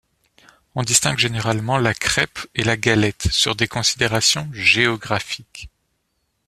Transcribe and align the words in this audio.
On 0.73 0.81
distingue 0.81 1.19
généralement 1.19 1.77
la 1.77 1.93
crêpe 1.93 2.39
et 2.55 2.63
la 2.63 2.75
galette 2.75 3.27
sur 3.31 3.55
des 3.55 3.67
considérations 3.67 4.49
géographiques. 4.51 5.69